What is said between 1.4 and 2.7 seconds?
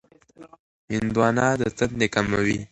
د تندې کموي.